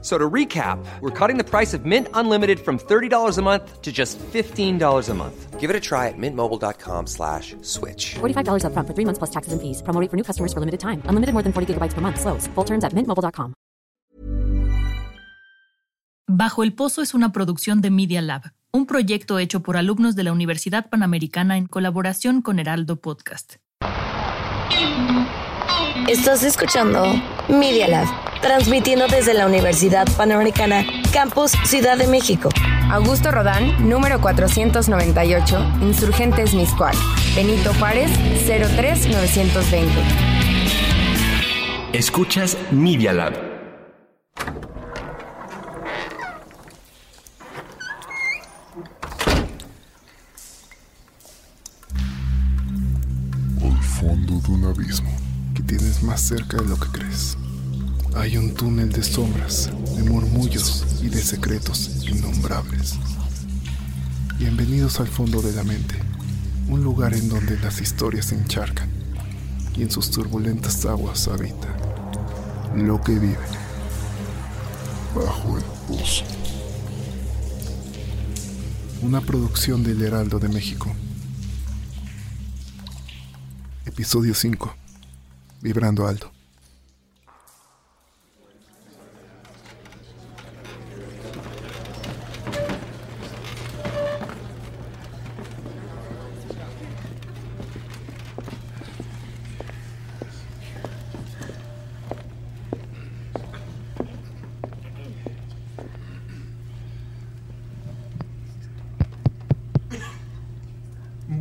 So 0.00 0.16
to 0.16 0.30
recap, 0.30 0.78
we're 1.00 1.10
cutting 1.10 1.38
the 1.38 1.44
price 1.44 1.74
of 1.74 1.84
Mint 1.84 2.06
Unlimited 2.14 2.60
from 2.60 2.78
$30 2.78 3.36
a 3.36 3.42
month 3.42 3.82
to 3.82 3.90
just 3.90 4.16
$15 4.32 5.08
a 5.08 5.14
month. 5.14 5.58
Give 5.58 5.70
it 5.70 5.74
a 5.74 5.80
try 5.80 6.06
at 6.06 6.14
mintmobile.com 6.16 7.06
slash 7.08 7.56
switch. 7.62 8.14
$45 8.20 8.62
upfront 8.62 8.86
for 8.86 8.94
three 8.94 9.04
months 9.04 9.18
plus 9.18 9.30
taxes 9.30 9.52
and 9.52 9.60
fees. 9.60 9.82
Promo 9.82 10.00
rate 10.00 10.08
for 10.08 10.16
new 10.16 10.22
customers 10.22 10.52
for 10.52 10.60
limited 10.60 10.78
time. 10.78 11.02
Unlimited 11.08 11.34
more 11.34 11.42
than 11.42 11.52
40 11.52 11.74
gigabytes 11.74 11.94
per 11.94 12.00
month. 12.00 12.20
Slows. 12.20 12.46
Full 12.54 12.64
terms 12.64 12.84
at 12.84 12.94
mintmobile.com. 12.94 13.54
Bajo 16.30 16.62
el 16.62 16.74
Pozo 16.74 17.00
es 17.00 17.14
una 17.14 17.32
producción 17.32 17.80
de 17.80 17.90
Media 17.90 18.20
Lab, 18.20 18.52
un 18.70 18.84
proyecto 18.84 19.38
hecho 19.38 19.60
por 19.60 19.78
alumnos 19.78 20.14
de 20.14 20.24
la 20.24 20.32
Universidad 20.32 20.90
Panamericana 20.90 21.56
en 21.56 21.66
colaboración 21.66 22.42
con 22.42 22.58
Heraldo 22.58 22.96
Podcast. 23.00 23.54
Estás 26.06 26.42
escuchando 26.42 27.02
Media 27.48 27.88
Lab, 27.88 28.06
transmitiendo 28.40 29.06
desde 29.08 29.34
la 29.34 29.46
Universidad 29.46 30.06
Panamericana, 30.16 30.84
Campus 31.12 31.52
Ciudad 31.64 31.96
de 31.96 32.06
México. 32.06 32.48
Augusto 32.90 33.30
Rodán, 33.30 33.88
número 33.88 34.20
498, 34.20 35.58
Insurgentes 35.82 36.54
Miscual. 36.54 36.94
Benito 37.34 37.74
Juárez, 37.74 38.10
03920. 38.46 39.92
Escuchas 41.92 42.56
Media 42.70 43.12
Lab. 43.12 43.34
Al 53.62 53.82
fondo 53.82 54.40
de 54.40 54.50
un 54.50 54.64
abismo 54.64 55.10
que 55.54 55.62
tienes 55.62 56.02
más 56.02 56.20
cerca 56.20 56.56
de 56.58 56.68
lo 56.68 56.76
que 56.76 56.88
crees. 56.88 57.36
Hay 58.18 58.36
un 58.36 58.52
túnel 58.52 58.90
de 58.90 59.04
sombras, 59.04 59.70
de 59.96 60.02
murmullos 60.02 60.84
y 61.00 61.08
de 61.08 61.22
secretos 61.22 62.04
innombrables. 62.04 62.96
Bienvenidos 64.38 64.98
al 64.98 65.06
fondo 65.06 65.40
de 65.40 65.52
la 65.52 65.62
mente, 65.62 65.94
un 66.68 66.82
lugar 66.82 67.14
en 67.14 67.28
donde 67.28 67.56
las 67.60 67.80
historias 67.80 68.26
se 68.26 68.34
encharcan 68.34 68.90
y 69.76 69.82
en 69.82 69.90
sus 69.92 70.10
turbulentas 70.10 70.84
aguas 70.84 71.28
habita 71.28 71.68
lo 72.74 73.00
que 73.00 73.12
vive 73.12 73.38
bajo 75.14 75.56
el 75.56 75.64
pozo. 75.86 76.24
Una 79.00 79.20
producción 79.20 79.84
del 79.84 80.02
Heraldo 80.02 80.40
de 80.40 80.48
México. 80.48 80.92
Episodio 83.86 84.34
5. 84.34 84.74
Vibrando 85.62 86.08
alto. 86.08 86.37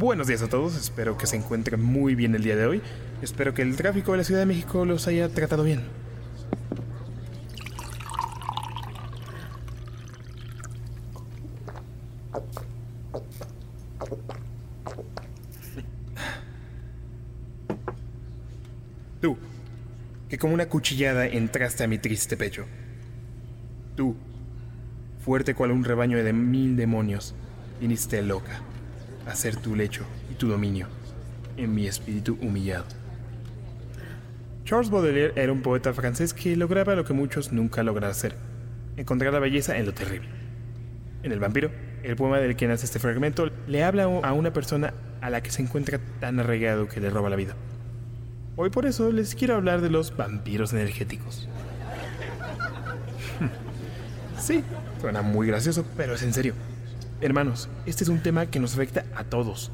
Buenos 0.07 0.27
días 0.27 0.41
a 0.41 0.47
todos, 0.47 0.77
espero 0.77 1.17
que 1.17 1.27
se 1.27 1.35
encuentren 1.35 1.83
muy 1.83 2.15
bien 2.15 2.33
el 2.33 2.41
día 2.41 2.55
de 2.55 2.65
hoy. 2.65 2.81
Espero 3.21 3.53
que 3.53 3.61
el 3.61 3.75
tráfico 3.75 4.13
de 4.13 4.19
la 4.19 4.23
Ciudad 4.23 4.39
de 4.39 4.45
México 4.45 4.85
los 4.85 5.05
haya 5.05 5.27
tratado 5.27 5.65
bien. 5.65 5.81
Tú, 19.19 19.37
que 20.29 20.37
como 20.37 20.53
una 20.53 20.69
cuchillada 20.69 21.27
entraste 21.27 21.83
a 21.83 21.87
mi 21.87 21.97
triste 21.97 22.37
pecho. 22.37 22.65
Tú, 23.97 24.15
fuerte 25.19 25.53
cual 25.53 25.71
un 25.71 25.83
rebaño 25.83 26.23
de 26.23 26.31
mil 26.31 26.77
demonios, 26.77 27.35
viniste 27.81 28.21
loca 28.21 28.61
a 29.27 29.35
ser 29.35 29.57
tu 29.57 29.75
lecho 29.75 30.05
y 30.31 30.35
tu 30.35 30.47
dominio 30.47 30.87
en 31.57 31.73
mi 31.73 31.87
espíritu 31.87 32.37
humillado. 32.41 32.85
Charles 34.63 34.89
Baudelaire 34.89 35.33
era 35.35 35.51
un 35.51 35.61
poeta 35.61 35.93
francés 35.93 36.33
que 36.33 36.55
lograba 36.55 36.95
lo 36.95 37.05
que 37.05 37.13
muchos 37.13 37.51
nunca 37.51 37.83
logran 37.83 38.11
hacer, 38.11 38.35
encontrar 38.95 39.33
la 39.33 39.39
belleza 39.39 39.77
en 39.77 39.85
lo 39.85 39.93
terrible. 39.93 40.27
En 41.23 41.31
El 41.31 41.39
vampiro, 41.39 41.71
el 42.03 42.15
poema 42.15 42.37
del 42.39 42.55
que 42.55 42.67
nace 42.67 42.85
este 42.85 42.99
fragmento 42.99 43.49
le 43.67 43.83
habla 43.83 44.03
a 44.03 44.33
una 44.33 44.53
persona 44.53 44.93
a 45.21 45.29
la 45.29 45.41
que 45.41 45.51
se 45.51 45.61
encuentra 45.61 45.99
tan 46.19 46.39
arraigado 46.39 46.87
que 46.87 46.99
le 46.99 47.09
roba 47.09 47.29
la 47.29 47.35
vida. 47.35 47.55
Hoy 48.55 48.69
por 48.69 48.85
eso 48.85 49.11
les 49.11 49.35
quiero 49.35 49.55
hablar 49.55 49.81
de 49.81 49.89
los 49.89 50.15
vampiros 50.15 50.73
energéticos. 50.73 51.47
sí, 54.39 54.63
suena 54.99 55.21
muy 55.21 55.47
gracioso, 55.47 55.85
pero 55.95 56.15
es 56.15 56.23
en 56.23 56.33
serio. 56.33 56.53
Hermanos, 57.19 57.67
este 57.87 58.03
es 58.03 58.09
un 58.11 58.21
tema 58.21 58.45
que 58.45 58.59
nos 58.59 58.75
afecta 58.75 59.05
a 59.15 59.23
todos. 59.23 59.71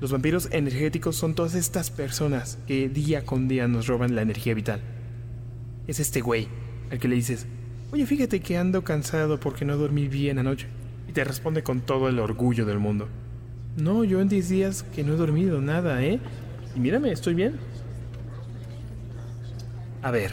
Los 0.00 0.10
vampiros 0.10 0.48
energéticos 0.52 1.16
son 1.16 1.34
todas 1.34 1.54
estas 1.54 1.90
personas 1.90 2.58
que 2.66 2.88
día 2.88 3.26
con 3.26 3.46
día 3.46 3.68
nos 3.68 3.86
roban 3.86 4.14
la 4.14 4.22
energía 4.22 4.54
vital. 4.54 4.80
Es 5.86 6.00
este 6.00 6.22
güey 6.22 6.48
al 6.90 6.98
que 6.98 7.08
le 7.08 7.14
dices, 7.14 7.46
oye, 7.92 8.06
fíjate 8.06 8.40
que 8.40 8.56
ando 8.56 8.84
cansado 8.84 9.38
porque 9.38 9.66
no 9.66 9.76
dormí 9.76 10.08
bien 10.08 10.38
anoche. 10.38 10.66
Y 11.06 11.12
te 11.12 11.24
responde 11.24 11.62
con 11.62 11.82
todo 11.82 12.08
el 12.08 12.18
orgullo 12.18 12.64
del 12.64 12.78
mundo. 12.78 13.06
No, 13.76 14.02
yo 14.02 14.22
en 14.22 14.30
10 14.30 14.48
días 14.48 14.82
que 14.82 15.04
no 15.04 15.12
he 15.12 15.16
dormido 15.16 15.60
nada, 15.60 16.02
¿eh? 16.02 16.20
Y 16.74 16.80
mírame, 16.80 17.12
estoy 17.12 17.34
bien. 17.34 17.56
A 20.00 20.10
ver, 20.10 20.32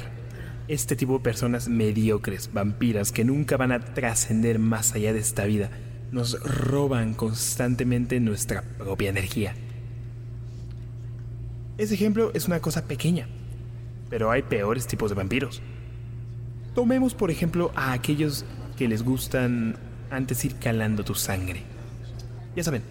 este 0.70 0.96
tipo 0.96 1.18
de 1.18 1.20
personas 1.20 1.68
mediocres, 1.68 2.50
vampiras, 2.54 3.12
que 3.12 3.26
nunca 3.26 3.58
van 3.58 3.74
a 3.74 3.82
trascender 3.94 4.58
más 4.58 4.96
allá 4.96 5.12
de 5.12 5.20
esta 5.20 5.44
vida, 5.44 5.70
nos 6.12 6.40
roban 6.42 7.14
constantemente 7.14 8.20
nuestra 8.20 8.62
propia 8.62 9.10
energía. 9.10 9.54
Ese 11.78 11.94
ejemplo 11.94 12.32
es 12.34 12.48
una 12.48 12.60
cosa 12.60 12.86
pequeña, 12.86 13.28
pero 14.10 14.32
hay 14.32 14.42
peores 14.42 14.88
tipos 14.88 15.10
de 15.10 15.16
vampiros. 15.16 15.62
Tomemos 16.76 17.14
por 17.14 17.32
ejemplo 17.32 17.72
a 17.76 17.94
aquellos 17.94 18.46
que 18.78 18.88
les 18.88 19.04
gustan 19.04 19.78
antes 20.10 20.44
ir 20.46 20.56
calando 20.56 21.04
tu 21.04 21.16
sangre. 21.16 21.64
Ya 22.56 22.64
saben, 22.64 22.82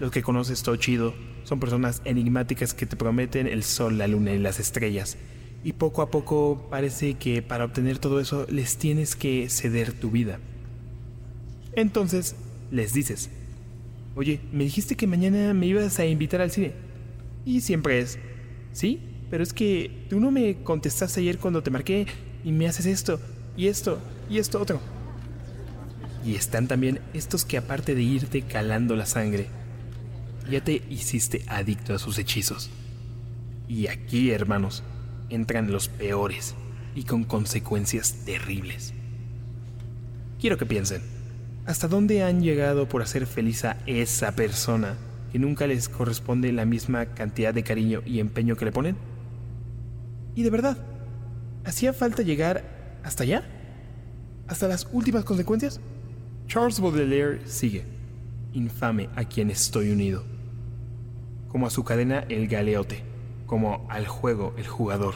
los 0.00 0.10
que 0.10 0.22
conoces 0.22 0.62
todo 0.62 0.76
chido 0.76 1.14
son 1.44 1.60
personas 1.60 2.00
enigmáticas 2.04 2.72
que 2.74 2.86
te 2.86 2.96
prometen 2.96 3.46
el 3.46 3.64
sol, 3.64 3.98
la 3.98 4.06
luna 4.06 4.32
y 4.32 4.38
las 4.38 4.60
estrellas. 4.60 5.18
Y 5.64 5.74
poco 5.74 6.02
a 6.02 6.10
poco 6.10 6.68
parece 6.70 7.14
que 7.14 7.42
para 7.42 7.64
obtener 7.64 7.98
todo 7.98 8.20
eso 8.20 8.46
les 8.48 8.78
tienes 8.78 9.16
que 9.16 9.48
ceder 9.48 9.92
tu 9.92 10.10
vida. 10.10 10.38
Entonces 11.74 12.36
les 12.72 12.92
dices, 12.92 13.30
oye, 14.16 14.40
me 14.50 14.64
dijiste 14.64 14.96
que 14.96 15.06
mañana 15.06 15.54
me 15.54 15.66
ibas 15.66 15.98
a 16.00 16.06
invitar 16.06 16.40
al 16.40 16.50
cine. 16.50 16.72
Y 17.44 17.60
siempre 17.60 18.00
es, 18.00 18.18
sí, 18.72 19.00
pero 19.30 19.42
es 19.42 19.52
que 19.52 20.06
tú 20.08 20.18
no 20.18 20.30
me 20.30 20.62
contestaste 20.64 21.20
ayer 21.20 21.38
cuando 21.38 21.62
te 21.62 21.70
marqué 21.70 22.06
y 22.42 22.50
me 22.50 22.66
haces 22.66 22.86
esto, 22.86 23.20
y 23.56 23.66
esto, 23.66 24.00
y 24.28 24.38
esto 24.38 24.60
otro. 24.60 24.80
Y 26.24 26.34
están 26.34 26.66
también 26.66 27.00
estos 27.12 27.44
que 27.44 27.58
aparte 27.58 27.94
de 27.94 28.02
irte 28.02 28.42
calando 28.42 28.96
la 28.96 29.06
sangre, 29.06 29.48
ya 30.50 30.64
te 30.64 30.82
hiciste 30.88 31.44
adicto 31.46 31.94
a 31.94 31.98
sus 31.98 32.18
hechizos. 32.18 32.70
Y 33.68 33.88
aquí, 33.88 34.30
hermanos, 34.30 34.82
entran 35.28 35.70
los 35.70 35.88
peores 35.88 36.54
y 36.94 37.04
con 37.04 37.24
consecuencias 37.24 38.24
terribles. 38.24 38.92
Quiero 40.40 40.58
que 40.58 40.66
piensen. 40.66 41.11
¿Hasta 41.64 41.86
dónde 41.86 42.24
han 42.24 42.42
llegado 42.42 42.88
por 42.88 43.02
hacer 43.02 43.24
feliz 43.24 43.64
a 43.64 43.76
esa 43.86 44.32
persona 44.32 44.96
que 45.30 45.38
nunca 45.38 45.68
les 45.68 45.88
corresponde 45.88 46.50
la 46.50 46.64
misma 46.64 47.06
cantidad 47.06 47.54
de 47.54 47.62
cariño 47.62 48.02
y 48.04 48.18
empeño 48.18 48.56
que 48.56 48.64
le 48.64 48.72
ponen? 48.72 48.96
Y 50.34 50.42
de 50.42 50.50
verdad, 50.50 50.76
¿hacía 51.64 51.92
falta 51.92 52.22
llegar 52.22 52.98
hasta 53.04 53.22
allá? 53.22 53.44
¿Hasta 54.48 54.66
las 54.66 54.88
últimas 54.90 55.24
consecuencias? 55.24 55.80
Charles 56.48 56.80
Baudelaire 56.80 57.46
sigue, 57.46 57.84
infame 58.52 59.08
a 59.14 59.24
quien 59.24 59.48
estoy 59.48 59.90
unido, 59.90 60.24
como 61.46 61.68
a 61.68 61.70
su 61.70 61.84
cadena 61.84 62.24
el 62.28 62.48
galeote, 62.48 63.04
como 63.46 63.86
al 63.88 64.08
juego 64.08 64.52
el 64.56 64.66
jugador, 64.66 65.14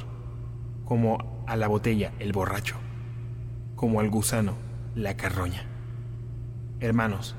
como 0.85 1.45
a 1.49 1.57
la 1.57 1.67
botella, 1.67 2.13
el 2.21 2.33
borracho, 2.33 2.77
como 3.75 3.99
al 3.99 4.11
gusano, 4.11 4.55
la 4.95 5.17
carroña. 5.17 5.76
Hermanos, 6.79 7.35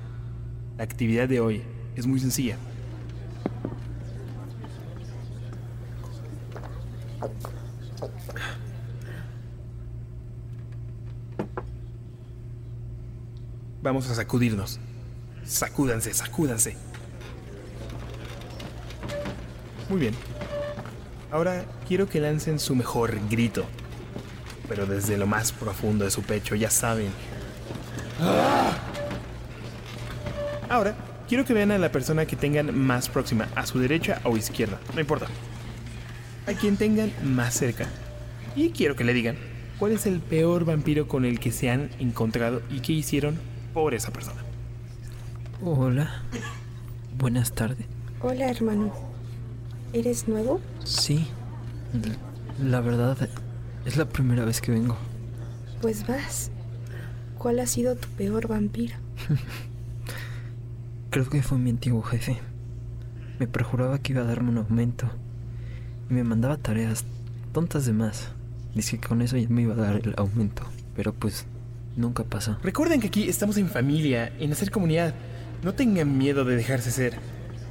la 0.77 0.83
actividad 0.83 1.29
de 1.29 1.39
hoy 1.39 1.63
es 1.95 2.07
muy 2.07 2.19
sencilla. 2.19 2.57
Vamos 13.83 14.09
a 14.09 14.15
sacudirnos. 14.15 14.79
Sacúdanse, 15.45 16.13
sacúdanse. 16.13 16.75
Muy 19.87 19.99
bien. 19.99 20.15
Ahora 21.31 21.63
quiero 21.87 22.09
que 22.09 22.19
lancen 22.19 22.59
su 22.59 22.75
mejor 22.75 23.17
grito. 23.29 23.65
Pero 24.67 24.87
desde 24.87 25.15
lo 25.15 25.27
más 25.27 25.51
profundo 25.51 26.05
de 26.05 26.11
su 26.11 26.23
pecho, 26.23 26.55
ya 26.55 26.71
saben. 26.71 27.11
Ahora, 30.77 30.93
quiero 31.27 31.43
que 31.43 31.55
vean 31.55 31.71
a 31.71 31.79
la 31.79 31.91
persona 31.91 32.27
que 32.27 32.35
tengan 32.35 32.77
más 32.77 33.09
próxima, 33.09 33.47
a 33.55 33.65
su 33.65 33.79
derecha 33.79 34.21
o 34.23 34.37
izquierda, 34.37 34.79
no 34.93 35.01
importa. 35.01 35.25
A 36.45 36.53
quien 36.53 36.77
tengan 36.77 37.11
más 37.23 37.55
cerca. 37.55 37.87
Y 38.55 38.69
quiero 38.69 38.95
que 38.95 39.03
le 39.03 39.15
digan 39.15 39.37
cuál 39.79 39.93
es 39.93 40.05
el 40.05 40.19
peor 40.19 40.65
vampiro 40.65 41.07
con 41.07 41.25
el 41.25 41.39
que 41.39 41.51
se 41.51 41.71
han 41.71 41.89
encontrado 41.97 42.61
y 42.69 42.81
qué 42.81 42.93
hicieron 42.93 43.39
por 43.73 43.95
esa 43.95 44.13
persona. 44.13 44.39
Hola. 45.63 46.21
Buenas 47.17 47.53
tardes. 47.53 47.87
Hola, 48.21 48.47
hermano. 48.47 48.93
¿Eres 49.93 50.27
nuevo? 50.27 50.61
Sí. 50.83 51.25
La 52.63 52.81
verdad, 52.81 53.17
es 53.83 53.97
la 53.97 54.07
primera 54.07 54.45
vez 54.45 54.61
que 54.61 54.73
vengo. 54.73 54.95
Pues 55.81 56.05
vas. 56.05 56.51
¿Cuál 57.39 57.61
ha 57.61 57.65
sido 57.65 57.95
tu 57.95 58.07
peor 58.09 58.47
vampiro? 58.47 58.95
Creo 61.17 61.29
que 61.31 61.41
fue 61.41 61.57
mi 61.57 61.71
antiguo 61.71 62.03
jefe. 62.03 62.37
Me 63.39 63.47
perjuraba 63.47 63.97
que 63.97 64.13
iba 64.13 64.21
a 64.21 64.25
darme 64.25 64.51
un 64.51 64.59
aumento. 64.59 65.09
Y 66.11 66.13
me 66.13 66.23
mandaba 66.23 66.57
tareas 66.57 67.05
tontas 67.53 67.87
de 67.87 67.93
más. 67.93 68.29
Dice 68.75 68.99
que 68.99 69.07
con 69.07 69.23
eso 69.23 69.35
ya 69.35 69.49
me 69.49 69.63
iba 69.63 69.73
a 69.73 69.77
dar 69.77 69.95
el 69.95 70.13
aumento. 70.15 70.61
Pero 70.95 71.13
pues 71.13 71.47
nunca 71.95 72.23
pasó. 72.23 72.59
Recuerden 72.61 73.01
que 73.01 73.07
aquí 73.07 73.27
estamos 73.27 73.57
en 73.57 73.67
familia, 73.67 74.31
en 74.37 74.51
hacer 74.51 74.69
comunidad. 74.69 75.15
No 75.63 75.73
tengan 75.73 76.19
miedo 76.19 76.45
de 76.45 76.55
dejarse 76.55 76.91
ser 76.91 77.17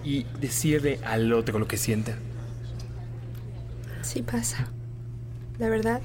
y 0.03 0.25
decirle 0.41 0.99
al 1.05 1.33
otro 1.33 1.61
lo 1.61 1.69
que 1.69 1.77
sienten. 1.77 2.17
Sí 4.03 4.23
pasa. 4.23 4.73
La 5.61 5.69
verdad, 5.69 6.01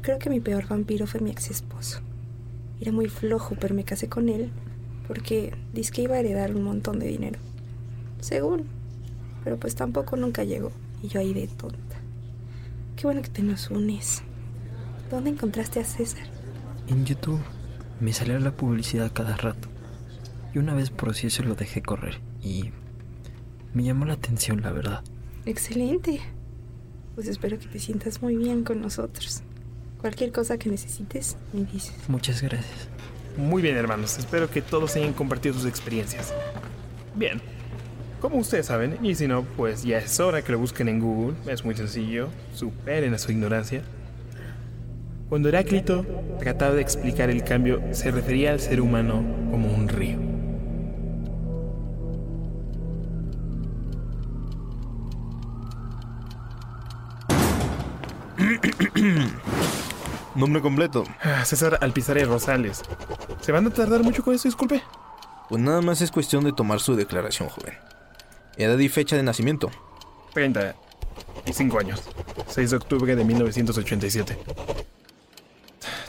creo 0.00 0.18
que 0.18 0.30
mi 0.30 0.40
peor 0.40 0.66
vampiro 0.66 1.06
fue 1.06 1.20
mi 1.20 1.30
ex 1.30 1.50
esposo. 1.50 2.00
Era 2.80 2.90
muy 2.90 3.10
flojo, 3.10 3.54
pero 3.60 3.74
me 3.74 3.84
casé 3.84 4.08
con 4.08 4.30
él 4.30 4.50
porque 5.10 5.52
dice 5.72 5.90
que 5.90 6.02
iba 6.02 6.14
a 6.14 6.20
heredar 6.20 6.54
un 6.54 6.62
montón 6.62 7.00
de 7.00 7.08
dinero. 7.08 7.40
Según. 8.20 8.66
Pero 9.42 9.58
pues 9.58 9.74
tampoco 9.74 10.14
nunca 10.14 10.44
llegó. 10.44 10.70
Y 11.02 11.08
yo 11.08 11.18
ahí 11.18 11.34
de 11.34 11.48
tonta. 11.48 11.96
Qué 12.94 13.08
bueno 13.08 13.20
que 13.20 13.28
te 13.28 13.42
nos 13.42 13.72
unes. 13.72 14.22
¿Dónde 15.10 15.30
encontraste 15.30 15.80
a 15.80 15.84
César? 15.84 16.22
En 16.86 17.04
YouTube 17.04 17.40
me 17.98 18.12
salió 18.12 18.38
la 18.38 18.52
publicidad 18.52 19.10
cada 19.12 19.36
rato. 19.36 19.66
Y 20.54 20.60
una 20.60 20.74
vez 20.74 20.90
por 20.90 21.12
si 21.16 21.26
eso 21.26 21.42
lo 21.42 21.56
dejé 21.56 21.82
correr. 21.82 22.20
Y 22.40 22.70
me 23.74 23.82
llamó 23.82 24.04
la 24.04 24.14
atención, 24.14 24.62
la 24.62 24.70
verdad. 24.70 25.02
Excelente. 25.44 26.20
Pues 27.16 27.26
espero 27.26 27.58
que 27.58 27.66
te 27.66 27.80
sientas 27.80 28.22
muy 28.22 28.36
bien 28.36 28.62
con 28.62 28.80
nosotros. 28.80 29.42
Cualquier 30.00 30.30
cosa 30.30 30.56
que 30.56 30.70
necesites, 30.70 31.36
me 31.52 31.64
dices. 31.64 31.96
Muchas 32.06 32.42
gracias. 32.42 32.89
Muy 33.36 33.62
bien, 33.62 33.76
hermanos. 33.76 34.18
Espero 34.18 34.50
que 34.50 34.62
todos 34.62 34.96
hayan 34.96 35.12
compartido 35.12 35.54
sus 35.54 35.66
experiencias. 35.66 36.32
Bien. 37.14 37.40
Como 38.20 38.36
ustedes 38.36 38.66
saben, 38.66 38.98
y 39.02 39.14
si 39.14 39.26
no, 39.26 39.44
pues 39.56 39.82
ya 39.82 39.98
es 39.98 40.20
hora 40.20 40.42
que 40.42 40.52
lo 40.52 40.58
busquen 40.58 40.88
en 40.88 41.00
Google. 41.00 41.36
Es 41.50 41.64
muy 41.64 41.74
sencillo. 41.74 42.28
Superen 42.54 43.14
a 43.14 43.18
su 43.18 43.32
ignorancia. 43.32 43.82
Cuando 45.30 45.48
Heráclito 45.48 46.04
trataba 46.38 46.74
de 46.74 46.82
explicar 46.82 47.30
el 47.30 47.44
cambio, 47.44 47.80
se 47.92 48.10
refería 48.10 48.50
al 48.50 48.60
ser 48.60 48.80
humano 48.80 49.24
como 49.50 49.72
un 49.72 49.88
río. 49.88 50.29
Nombre 60.40 60.62
completo. 60.62 61.04
Ah, 61.22 61.44
César 61.44 61.76
Alpizare 61.82 62.24
Rosales. 62.24 62.80
¿Se 63.42 63.52
van 63.52 63.66
a 63.66 63.70
tardar 63.70 64.02
mucho 64.02 64.24
con 64.24 64.34
eso, 64.34 64.48
disculpe? 64.48 64.82
Pues 65.50 65.60
nada 65.60 65.82
más 65.82 66.00
es 66.00 66.10
cuestión 66.10 66.44
de 66.44 66.52
tomar 66.54 66.80
su 66.80 66.96
declaración, 66.96 67.50
joven. 67.50 67.74
Edad 68.56 68.78
y 68.78 68.88
fecha 68.88 69.16
de 69.16 69.22
nacimiento. 69.22 69.70
35 70.32 71.78
años. 71.78 72.02
6 72.48 72.70
de 72.70 72.76
octubre 72.76 73.16
de 73.16 73.22
1987. 73.22 74.38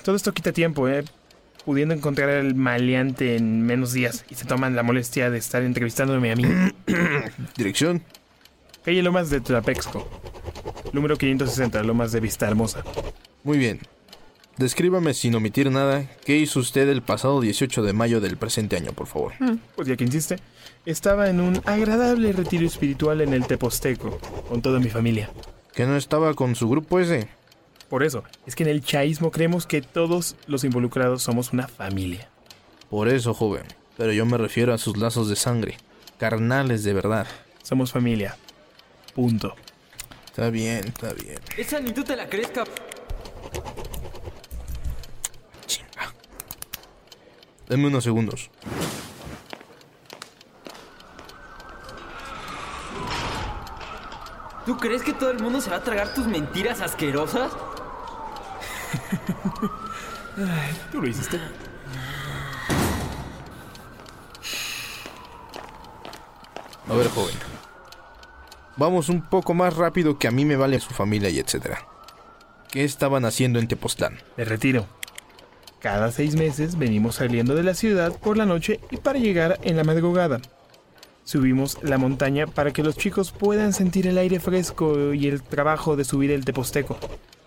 Todo 0.02 0.16
esto 0.16 0.34
quita 0.34 0.54
tiempo, 0.54 0.88
¿eh? 0.88 1.04
Pudiendo 1.66 1.94
encontrar 1.94 2.30
al 2.30 2.56
maleante 2.56 3.36
en 3.36 3.64
menos 3.64 3.92
días 3.92 4.24
y 4.30 4.36
se 4.36 4.46
toman 4.46 4.78
la 4.78 4.84
molestia 4.84 5.30
de 5.30 5.40
estar 5.40 5.62
entrevistándome 5.62 6.32
a 6.32 6.36
mí. 6.38 6.46
Dirección. 7.58 8.02
Calle 8.86 9.04
Lomas 9.04 9.30
de 9.30 9.42
Tlapexco. 9.42 10.08
Número 10.94 11.18
560, 11.18 11.84
Lomas 11.84 12.14
de 12.14 12.22
Vista 12.22 12.48
Hermosa. 12.48 12.82
Muy 13.44 13.58
bien. 13.58 13.82
Descríbame 14.58 15.14
sin 15.14 15.34
omitir 15.36 15.72
nada 15.72 16.06
qué 16.26 16.38
hizo 16.38 16.60
usted 16.60 16.88
el 16.90 17.02
pasado 17.02 17.42
18 17.42 17.84
de 17.84 17.94
mayo 17.94 18.22
del 18.22 18.38
presente 18.38 18.76
año, 18.76 18.92
por 18.94 19.08
favor. 19.08 19.34
Pues 19.76 19.88
ya 19.88 19.96
que 19.96 20.04
insiste, 20.04 20.38
estaba 20.86 21.30
en 21.30 21.40
un 21.40 21.62
agradable 21.66 22.32
retiro 22.34 22.66
espiritual 22.66 23.22
en 23.22 23.34
el 23.34 23.48
Teposteco, 23.48 24.20
con 24.48 24.62
toda 24.62 24.80
mi 24.80 24.90
familia. 24.90 25.32
¿Que 25.74 25.86
no 25.86 25.96
estaba 25.96 26.34
con 26.34 26.56
su 26.56 26.70
grupo 26.70 27.00
ese? 27.00 27.30
Por 27.90 28.04
eso, 28.04 28.24
es 28.46 28.56
que 28.56 28.64
en 28.64 28.70
el 28.70 28.84
chaísmo 28.84 29.32
creemos 29.32 29.66
que 29.66 29.82
todos 29.82 30.36
los 30.48 30.64
involucrados 30.64 31.24
somos 31.24 31.54
una 31.54 31.68
familia. 31.68 32.30
Por 32.90 33.10
eso, 33.10 33.34
joven. 33.34 33.64
Pero 33.98 34.14
yo 34.14 34.26
me 34.26 34.38
refiero 34.38 34.74
a 34.74 34.78
sus 34.78 34.98
lazos 34.98 35.30
de 35.30 35.36
sangre. 35.36 35.78
Carnales 36.18 36.84
de 36.84 36.94
verdad. 36.94 37.28
Somos 37.64 37.92
familia. 37.92 38.38
Punto. 39.14 39.56
Está 40.26 40.50
bien, 40.50 40.86
está 40.88 41.14
bien. 41.14 41.40
Esa 41.58 41.80
ni 41.80 41.92
tú 41.92 42.04
te 42.04 42.16
la 42.16 42.30
crees, 42.30 42.48
cap. 42.48 42.68
Dame 47.72 47.88
unos 47.88 48.04
segundos. 48.04 48.52
¿Tú 54.66 54.78
crees 54.78 55.02
que 55.04 55.14
todo 55.14 55.32
el 55.32 55.40
mundo 55.40 55.62
se 55.62 55.70
va 55.70 55.78
a 55.78 55.82
tragar 55.82 56.14
tus 56.14 56.28
mentiras 56.28 56.82
asquerosas? 56.82 57.50
Tú 60.92 61.02
lo 61.02 61.08
hiciste. 61.08 61.40
A 66.90 66.94
ver, 66.94 67.10
joven. 67.12 67.36
Vamos 68.76 69.08
un 69.08 69.22
poco 69.22 69.54
más 69.54 69.78
rápido 69.78 70.20
que 70.20 70.28
a 70.28 70.32
mí 70.32 70.44
me 70.44 70.58
vale 70.58 70.82
su 70.82 70.94
familia 70.94 71.30
y 71.30 71.40
etcétera. 71.40 71.88
¿Qué 72.70 72.84
estaban 72.84 73.24
haciendo 73.24 73.60
en 73.60 73.70
Tepoztlán? 73.70 74.22
De 74.36 74.44
retiro. 74.44 74.88
Cada 75.82 76.12
seis 76.12 76.36
meses 76.36 76.78
venimos 76.78 77.16
saliendo 77.16 77.56
de 77.56 77.64
la 77.64 77.74
ciudad 77.74 78.14
por 78.14 78.38
la 78.38 78.46
noche 78.46 78.80
y 78.92 78.98
para 78.98 79.18
llegar 79.18 79.60
en 79.64 79.78
la 79.78 79.84
madrugada. 79.84 80.40
Subimos 81.24 81.80
la 81.82 81.98
montaña 81.98 82.46
para 82.46 82.72
que 82.72 82.84
los 82.84 82.98
chicos 82.98 83.32
puedan 83.32 83.74
sentir 83.74 84.06
el 84.06 84.20
aire 84.20 84.40
fresco 84.40 85.14
y 85.14 85.28
el 85.28 85.42
trabajo 85.42 85.96
de 85.96 86.04
subir 86.04 86.30
el 86.30 86.46
teposteco. 86.46 86.98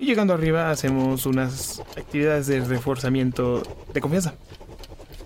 Y 0.01 0.07
llegando 0.07 0.35
arriba 0.35 0.71
hacemos 0.71 1.27
unas 1.27 1.81
actividades 1.97 2.49
de 2.49 2.61
reforzamiento 2.61 3.63
de 3.93 4.01
confianza. 4.01 4.35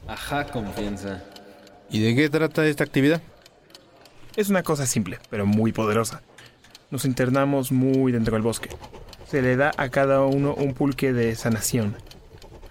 Ajá, 0.06 0.44
confianza. 0.44 1.24
¿Y 1.90 2.00
de 2.00 2.14
qué 2.14 2.28
trata 2.28 2.66
esta 2.66 2.84
actividad? 2.84 3.22
Es 4.36 4.50
una 4.50 4.62
cosa 4.62 4.84
simple, 4.84 5.18
pero 5.30 5.46
muy 5.46 5.72
poderosa. 5.72 6.20
Nos 6.90 7.06
internamos 7.06 7.72
muy 7.72 8.12
dentro 8.12 8.34
del 8.34 8.42
bosque. 8.42 8.68
Se 9.26 9.40
le 9.40 9.56
da 9.56 9.72
a 9.78 9.88
cada 9.88 10.22
uno 10.22 10.54
un 10.54 10.74
pulque 10.74 11.14
de 11.14 11.34
sanación. 11.36 11.96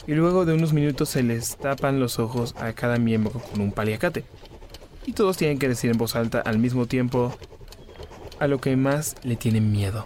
Y 0.08 0.14
luego 0.14 0.46
de 0.46 0.54
unos 0.54 0.72
minutos 0.72 1.10
se 1.10 1.22
les 1.22 1.58
tapan 1.58 2.00
los 2.00 2.18
ojos 2.18 2.56
a 2.58 2.72
cada 2.72 2.98
miembro 2.98 3.42
con 3.42 3.60
un 3.60 3.74
paliacate. 3.74 4.24
Y 5.06 5.12
todos 5.12 5.36
tienen 5.36 5.60
que 5.60 5.68
decir 5.68 5.92
en 5.92 5.98
voz 5.98 6.16
alta 6.16 6.40
al 6.40 6.60
mismo 6.60 6.86
tiempo 6.86 7.38
a 8.40 8.48
lo 8.48 8.60
que 8.62 8.76
más 8.78 9.16
le 9.24 9.36
tienen 9.36 9.72
miedo. 9.72 10.06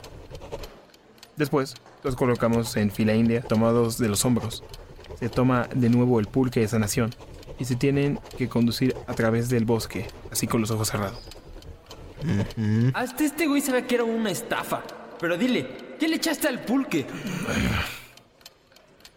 Después, 1.38 1.76
los 2.04 2.16
colocamos 2.16 2.76
en 2.78 2.92
fila 2.92 3.14
india, 3.14 3.42
tomados 3.42 4.00
de 4.00 4.10
los 4.10 4.26
hombros. 4.26 4.64
Se 5.20 5.30
toma 5.30 5.70
de 5.74 5.90
nuevo 5.90 6.20
el 6.20 6.26
pulque 6.26 6.62
de 6.62 6.68
sanación 6.68 7.14
y 7.60 7.66
se 7.66 7.76
tienen 7.76 8.20
que 8.38 8.50
conducir 8.50 8.96
a 9.06 9.14
través 9.14 9.50
del 9.50 9.66
bosque, 9.66 10.08
así 10.32 10.48
con 10.48 10.62
los 10.62 10.72
ojos 10.72 10.90
cerrados. 10.90 11.20
Hasta 12.94 13.24
este 13.24 13.48
güey 13.48 13.62
sabía 13.62 13.86
que 13.86 13.96
era 13.96 14.04
una 14.04 14.32
estafa. 14.32 14.82
Pero 15.20 15.38
dile, 15.38 15.68
¿Qué 16.02 16.08
le 16.08 16.16
echaste 16.16 16.48
al 16.48 16.62
pulque? 16.62 17.06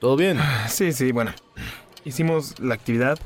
¿Todo 0.05 0.19
bien? 0.19 0.39
Sí, 0.69 0.93
sí, 0.93 1.13
bueno. 1.13 1.33
Hicimos 2.05 2.61
la 2.61 2.75
actividad. 2.75 3.19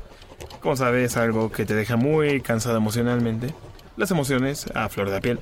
Como 0.61 0.77
sabes, 0.77 1.17
algo 1.17 1.51
que 1.51 1.65
te 1.65 1.75
deja 1.75 1.97
muy 1.97 2.39
cansado 2.39 2.77
emocionalmente. 2.77 3.53
Las 3.97 4.11
emociones 4.11 4.65
a 4.73 4.87
flor 4.87 5.07
de 5.07 5.15
la 5.15 5.19
piel. 5.19 5.41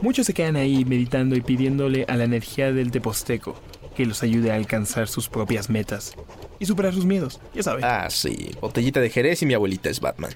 Muchos 0.00 0.24
se 0.24 0.32
quedan 0.32 0.56
ahí 0.56 0.86
meditando 0.86 1.36
y 1.36 1.42
pidiéndole 1.42 2.06
a 2.08 2.16
la 2.16 2.24
energía 2.24 2.72
del 2.72 2.90
teposteco 2.90 3.60
que 3.94 4.06
los 4.06 4.22
ayude 4.22 4.50
a 4.50 4.54
alcanzar 4.54 5.08
sus 5.08 5.28
propias 5.28 5.68
metas 5.68 6.14
y 6.58 6.64
superar 6.64 6.94
sus 6.94 7.04
miedos, 7.04 7.38
ya 7.52 7.62
sabes. 7.62 7.84
Ah, 7.84 8.06
sí. 8.08 8.52
Botellita 8.58 9.00
de 9.00 9.10
Jerez 9.10 9.42
y 9.42 9.46
mi 9.46 9.52
abuelita 9.52 9.90
es 9.90 10.00
Batman. 10.00 10.32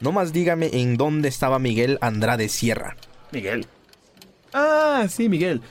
No 0.00 0.10
más 0.10 0.32
dígame 0.32 0.70
en 0.72 0.96
dónde 0.96 1.28
estaba 1.28 1.60
Miguel 1.60 1.96
Andrade 2.00 2.48
Sierra. 2.48 2.96
Miguel. 3.30 3.66
Ah, 4.52 5.06
sí, 5.08 5.28
Miguel. 5.28 5.62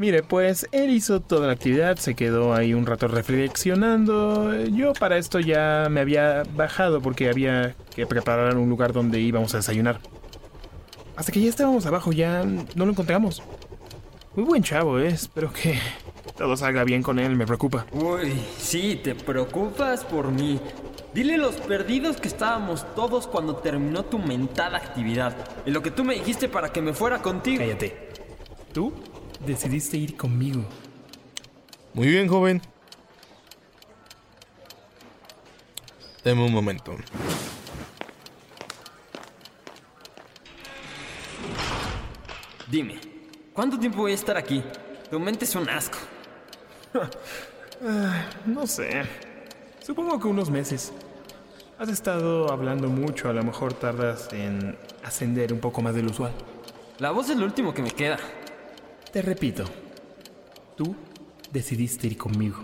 Mire, 0.00 0.22
pues 0.22 0.66
él 0.72 0.88
hizo 0.88 1.20
toda 1.20 1.46
la 1.46 1.52
actividad, 1.52 1.98
se 1.98 2.14
quedó 2.14 2.54
ahí 2.54 2.72
un 2.72 2.86
rato 2.86 3.06
reflexionando. 3.06 4.64
Yo 4.64 4.94
para 4.94 5.18
esto 5.18 5.40
ya 5.40 5.88
me 5.90 6.00
había 6.00 6.42
bajado 6.54 7.02
porque 7.02 7.28
había 7.28 7.74
que 7.94 8.06
preparar 8.06 8.56
un 8.56 8.70
lugar 8.70 8.94
donde 8.94 9.20
íbamos 9.20 9.52
a 9.52 9.58
desayunar. 9.58 10.00
Hasta 11.16 11.32
que 11.32 11.42
ya 11.42 11.50
estábamos 11.50 11.84
abajo, 11.84 12.12
ya 12.12 12.44
no 12.44 12.86
lo 12.86 12.92
encontramos. 12.92 13.42
Muy 14.34 14.46
buen 14.46 14.62
chavo, 14.62 14.98
¿eh? 14.98 15.08
Espero 15.08 15.52
que 15.52 15.78
todo 16.34 16.56
salga 16.56 16.82
bien 16.84 17.02
con 17.02 17.18
él, 17.18 17.36
me 17.36 17.44
preocupa. 17.44 17.84
Uy, 17.92 18.32
sí, 18.56 18.98
te 19.04 19.14
preocupas 19.14 20.06
por 20.06 20.30
mí. 20.30 20.58
Dile 21.12 21.34
a 21.34 21.36
los 21.36 21.56
perdidos 21.56 22.16
que 22.16 22.28
estábamos 22.28 22.86
todos 22.94 23.26
cuando 23.26 23.56
terminó 23.56 24.02
tu 24.06 24.18
mentada 24.18 24.78
actividad. 24.78 25.36
Y 25.66 25.70
lo 25.72 25.82
que 25.82 25.90
tú 25.90 26.04
me 26.04 26.14
dijiste 26.14 26.48
para 26.48 26.72
que 26.72 26.80
me 26.80 26.94
fuera 26.94 27.20
contigo. 27.20 27.58
Cállate. 27.58 28.08
Tú 28.72 28.94
decidiste 29.46 29.96
ir 29.96 30.16
conmigo. 30.16 30.64
Muy 31.94 32.08
bien, 32.08 32.28
joven. 32.28 32.62
Deme 36.24 36.44
un 36.44 36.52
momento. 36.52 36.96
Dime, 42.70 43.00
¿cuánto 43.52 43.78
tiempo 43.78 43.98
voy 43.98 44.12
a 44.12 44.14
estar 44.14 44.36
aquí? 44.36 44.62
Tu 45.10 45.18
mente 45.18 45.44
es 45.44 45.54
un 45.54 45.68
asco. 45.68 45.98
Ah, 47.82 48.26
no 48.44 48.66
sé. 48.66 49.02
Supongo 49.84 50.20
que 50.20 50.28
unos 50.28 50.50
meses. 50.50 50.92
Has 51.78 51.88
estado 51.88 52.52
hablando 52.52 52.88
mucho, 52.88 53.30
a 53.30 53.32
lo 53.32 53.42
mejor 53.42 53.72
tardas 53.72 54.28
en 54.32 54.76
ascender 55.02 55.52
un 55.52 55.60
poco 55.60 55.80
más 55.80 55.94
del 55.94 56.06
usual. 56.06 56.30
La 56.98 57.10
voz 57.10 57.30
es 57.30 57.38
lo 57.38 57.46
último 57.46 57.72
que 57.72 57.80
me 57.80 57.90
queda. 57.90 58.18
Te 59.12 59.22
repito, 59.22 59.64
tú 60.76 60.94
decidiste 61.52 62.06
ir 62.06 62.16
conmigo. 62.16 62.58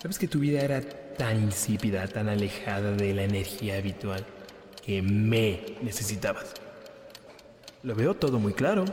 Sabes 0.00 0.16
que 0.16 0.28
tu 0.28 0.38
vida 0.38 0.60
era 0.60 0.80
tan 0.80 1.42
insípida, 1.42 2.06
tan 2.06 2.28
alejada 2.28 2.92
de 2.92 3.12
la 3.12 3.24
energía 3.24 3.76
habitual, 3.76 4.24
que 4.84 5.02
me 5.02 5.76
necesitabas. 5.82 6.54
Lo 7.82 7.96
veo 7.96 8.14
todo 8.14 8.38
muy 8.38 8.52
claro. 8.52 8.84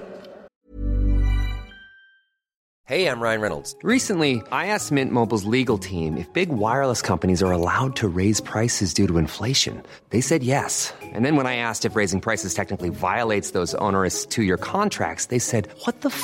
Hey, 2.88 3.08
I'm 3.08 3.20
Ryan 3.20 3.42
Reynolds. 3.42 3.76
Recently, 3.82 4.44
I 4.52 4.68
asked 4.68 4.92
Mint 4.92 5.12
Mobile's 5.12 5.46
legal 5.46 5.80
team 5.80 6.18
if 6.18 6.32
big 6.34 6.50
wireless 6.50 7.02
companies 7.02 7.42
are 7.42 7.52
allowed 7.52 7.96
to 7.96 8.08
raise 8.08 8.40
prices 8.40 8.94
due 8.94 9.08
to 9.08 9.18
inflation. 9.18 9.82
They 10.12 10.22
said 10.22 10.44
yes. 10.44 10.94
And 11.02 11.26
then 11.26 11.36
when 11.36 11.48
I 11.48 11.56
asked 11.58 11.86
if 11.86 11.96
raising 11.96 12.22
prices 12.22 12.54
technically 12.54 12.90
violates 12.90 13.52
those 13.52 13.74
onerous 13.82 14.28
two 14.28 14.44
year 14.44 14.58
contracts, 14.58 15.28
they 15.28 15.40
said, 15.40 15.68
What 15.86 16.02
the 16.02 16.10
f 16.10 16.24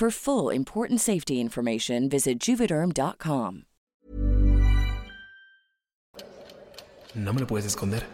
For 0.00 0.10
full 0.10 0.50
important 0.50 0.98
safety 0.98 1.38
information, 1.40 2.08
visit 2.08 2.38
juvederm.com. 2.38 3.64
No 7.14 7.34
me 7.34 7.40
lo 7.40 7.46
puedes 7.46 7.66
esconder. 7.66 8.06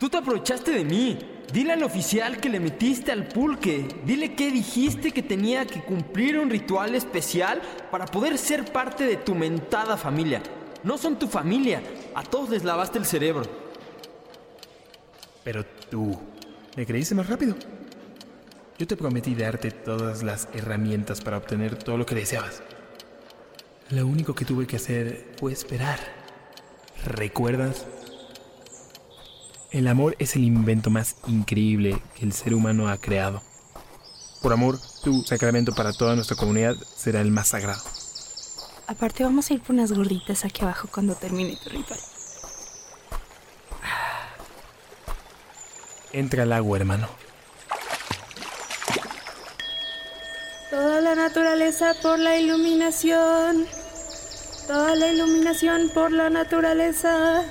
Tú 0.00 0.08
te 0.08 0.16
aprovechaste 0.16 0.72
de 0.72 0.84
mí. 0.84 1.16
Dile 1.52 1.74
al 1.74 1.84
oficial 1.84 2.38
que 2.38 2.48
le 2.48 2.58
metiste 2.58 3.12
al 3.12 3.28
pulque. 3.28 3.86
Dile 4.04 4.34
que 4.34 4.50
dijiste 4.50 5.12
que 5.12 5.22
tenía 5.22 5.64
que 5.64 5.84
cumplir 5.84 6.40
un 6.40 6.50
ritual 6.50 6.96
especial 6.96 7.62
para 7.92 8.06
poder 8.06 8.36
ser 8.36 8.64
parte 8.72 9.04
de 9.06 9.18
tu 9.18 9.36
mentada 9.36 9.96
familia. 9.96 10.42
No 10.82 10.98
son 10.98 11.20
tu 11.20 11.28
familia. 11.28 11.80
A 12.16 12.24
todos 12.24 12.50
les 12.50 12.64
lavaste 12.64 12.98
el 12.98 13.04
cerebro. 13.04 13.44
Pero 15.44 15.64
tú 15.88 16.18
me 16.76 16.84
creíste 16.84 17.14
más 17.14 17.28
rápido. 17.28 17.54
Yo 18.76 18.88
te 18.88 18.96
prometí 18.96 19.36
darte 19.36 19.70
todas 19.70 20.24
las 20.24 20.48
herramientas 20.52 21.20
para 21.20 21.36
obtener 21.36 21.76
todo 21.76 21.96
lo 21.96 22.06
que 22.06 22.16
deseabas. 22.16 22.60
Lo 23.90 24.04
único 24.04 24.34
que 24.34 24.44
tuve 24.44 24.66
que 24.66 24.76
hacer 24.76 25.34
fue 25.38 25.52
esperar. 25.52 26.00
¿Recuerdas? 27.04 27.86
El 29.70 29.86
amor 29.86 30.16
es 30.18 30.34
el 30.34 30.42
invento 30.42 30.90
más 30.90 31.16
increíble 31.28 32.02
que 32.16 32.24
el 32.24 32.32
ser 32.32 32.52
humano 32.52 32.88
ha 32.88 32.98
creado. 32.98 33.42
Por 34.42 34.52
amor, 34.52 34.78
tu 35.04 35.22
sacramento 35.22 35.72
para 35.72 35.92
toda 35.92 36.16
nuestra 36.16 36.36
comunidad 36.36 36.74
será 36.74 37.20
el 37.20 37.30
más 37.30 37.48
sagrado. 37.48 37.82
Aparte 38.88 39.22
vamos 39.22 39.50
a 39.50 39.54
ir 39.54 39.62
por 39.62 39.74
unas 39.74 39.92
gorditas 39.92 40.44
aquí 40.44 40.62
abajo 40.62 40.88
cuando 40.92 41.14
termine 41.14 41.56
tu 41.62 41.70
ritual. 41.70 42.00
Entra 46.12 46.42
al 46.42 46.52
agua, 46.52 46.78
hermano. 46.78 47.23
Naturaleza 51.14 51.94
por 52.02 52.18
la 52.18 52.38
iluminación. 52.38 53.66
Toda 54.66 54.96
la 54.96 55.12
iluminación 55.12 55.90
por 55.92 56.12
la 56.12 56.30
naturaleza. 56.30 57.42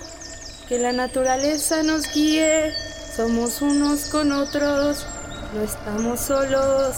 Que 0.68 0.80
la 0.80 0.92
naturaleza 0.94 1.84
nos 1.84 2.12
guíe. 2.14 2.74
Somos 3.16 3.62
unos 3.62 4.06
con 4.06 4.32
otros. 4.32 5.06
No 5.54 5.62
estamos 5.62 6.20
solos. 6.20 6.96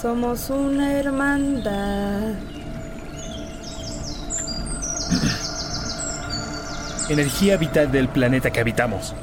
Somos 0.00 0.50
una 0.50 0.98
hermandad. 0.98 2.34
Energía 7.08 7.56
vital 7.56 7.90
del 7.90 8.08
planeta 8.08 8.50
que 8.50 8.60
habitamos. 8.60 9.14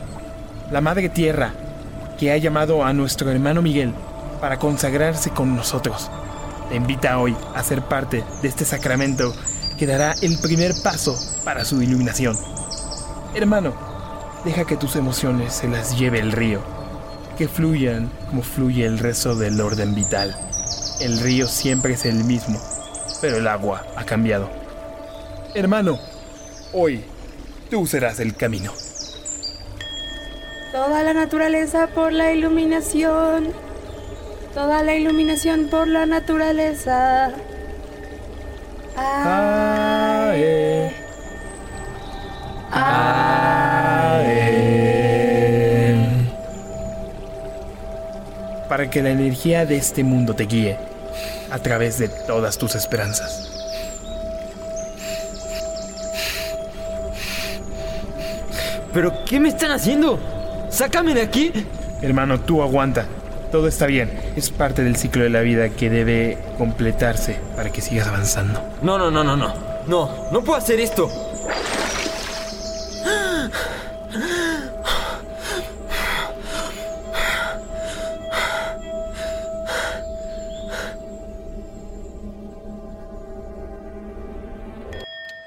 La 0.71 0.81
Madre 0.81 1.09
Tierra, 1.09 1.53
que 2.17 2.31
ha 2.31 2.37
llamado 2.37 2.83
a 2.83 2.93
nuestro 2.93 3.29
hermano 3.29 3.61
Miguel 3.61 3.93
para 4.39 4.57
consagrarse 4.57 5.29
con 5.29 5.55
nosotros. 5.55 6.09
Te 6.71 6.77
invita 6.77 7.19
hoy 7.19 7.37
a 7.53 7.61
ser 7.61 7.83
parte 7.83 8.23
de 8.41 8.47
este 8.47 8.65
sacramento 8.65 9.35
que 9.77 9.85
dará 9.85 10.15
el 10.23 10.39
primer 10.39 10.73
paso 10.81 11.15
para 11.43 11.65
su 11.65 11.83
iluminación. 11.83 12.35
Hermano, 13.35 13.91
Deja 14.43 14.65
que 14.65 14.75
tus 14.75 14.95
emociones 14.95 15.53
se 15.53 15.67
las 15.67 15.99
lleve 15.99 16.19
el 16.19 16.31
río, 16.31 16.61
que 17.37 17.47
fluyan 17.47 18.09
como 18.27 18.41
fluye 18.41 18.85
el 18.87 18.97
resto 18.97 19.35
del 19.35 19.61
orden 19.61 19.93
vital. 19.93 20.35
El 20.99 21.19
río 21.19 21.47
siempre 21.47 21.93
es 21.93 22.05
el 22.05 22.23
mismo, 22.23 22.59
pero 23.21 23.37
el 23.37 23.47
agua 23.47 23.85
ha 23.95 24.03
cambiado. 24.03 24.49
Hermano, 25.53 25.99
hoy 26.73 27.03
tú 27.69 27.85
serás 27.85 28.19
el 28.19 28.35
camino. 28.35 28.73
Toda 30.71 31.03
la 31.03 31.13
naturaleza 31.13 31.85
por 31.93 32.11
la 32.11 32.31
iluminación. 32.31 33.70
Toda 34.53 34.83
la 34.83 34.95
iluminación 34.95 35.67
por 35.67 35.87
la 35.87 36.05
naturaleza. 36.05 37.31
Ae. 38.97 40.91
Ae. 42.69 44.01
Para 48.67 48.89
que 48.89 49.01
la 49.01 49.11
energía 49.11 49.65
de 49.65 49.77
este 49.77 50.03
mundo 50.03 50.33
te 50.33 50.43
guíe 50.43 50.77
a 51.49 51.57
través 51.59 51.97
de 51.97 52.09
todas 52.09 52.57
tus 52.57 52.75
esperanzas. 52.75 53.47
¿Pero 58.93 59.23
qué 59.25 59.39
me 59.39 59.47
están 59.47 59.71
haciendo? 59.71 60.19
¡Sácame 60.69 61.13
de 61.13 61.21
aquí! 61.21 61.53
Hermano, 62.01 62.41
tú 62.41 62.61
aguanta. 62.61 63.05
Todo 63.51 63.67
está 63.67 63.85
bien. 63.85 64.09
Es 64.37 64.49
parte 64.49 64.81
del 64.81 64.95
ciclo 64.95 65.23
de 65.23 65.29
la 65.29 65.41
vida 65.41 65.69
que 65.69 65.89
debe 65.89 66.37
completarse 66.57 67.37
para 67.55 67.69
que 67.71 67.81
sigas 67.81 68.07
avanzando. 68.07 68.61
No, 68.81 68.97
no, 68.97 69.11
no, 69.11 69.25
no, 69.25 69.35
no. 69.35 69.53
No, 69.87 70.31
no 70.31 70.41
puedo 70.41 70.57
hacer 70.57 70.79
esto. 70.79 71.09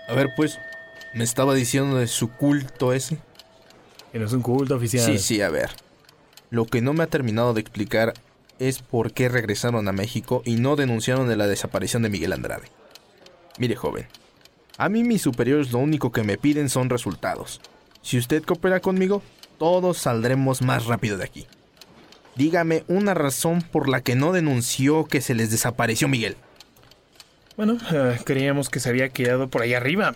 A 0.07 0.13
ver, 0.15 0.29
pues, 0.37 0.59
me 1.15 1.25
estaba 1.25 1.55
diciendo 1.55 1.97
de 1.97 2.07
su 2.07 2.31
culto 2.31 2.93
ese. 2.93 3.17
Que 4.13 4.19
no 4.19 4.27
es 4.27 4.33
un 4.35 4.43
culto 4.43 4.77
oficial. 4.77 5.07
Sí, 5.07 5.19
sí, 5.19 5.41
a 5.41 5.49
ver. 5.49 5.71
Lo 6.51 6.67
que 6.67 6.81
no 6.81 6.93
me 6.93 7.03
ha 7.05 7.09
terminado 7.09 7.55
de 7.55 7.61
explicar 7.61 8.15
es 8.59 8.81
por 8.81 9.13
qué 9.13 9.29
regresaron 9.29 9.89
a 9.89 9.93
México 9.93 10.43
y 10.45 10.57
no 10.57 10.77
denunciaron 10.77 11.29
de 11.29 11.37
la 11.37 11.47
desaparición 11.47 12.03
de 12.03 12.11
Miguel 12.11 12.33
Andrade. 12.33 12.69
Mire, 13.59 13.77
joven, 13.77 14.07
a 14.77 14.89
mí 14.89 15.05
mis 15.05 15.23
superiores 15.23 15.73
lo 15.73 15.79
único 15.79 16.13
que 16.13 16.23
me 16.23 16.39
piden 16.39 16.69
son 16.69 16.91
resultados. 16.91 17.61
Si 18.03 18.19
usted 18.19 18.43
coopera 18.43 18.81
conmigo, 18.81 19.23
todos 19.59 19.99
saldremos 19.99 20.63
más 20.63 20.87
rápido 20.87 21.17
de 21.17 21.25
aquí. 21.25 21.47
Dígame 22.37 22.85
una 22.89 23.15
razón 23.15 23.63
por 23.63 23.89
la 23.89 24.01
que 24.01 24.17
no 24.17 24.33
denunció 24.33 25.05
que 25.05 25.21
se 25.21 25.35
les 25.35 25.51
desapareció 25.51 26.09
Miguel. 26.09 26.37
Bueno, 27.57 27.79
eh, 27.93 28.19
creíamos 28.25 28.69
que 28.69 28.81
se 28.81 28.89
había 28.89 29.09
quedado 29.11 29.49
por 29.49 29.63
ahí 29.63 29.75
arriba. 29.75 30.15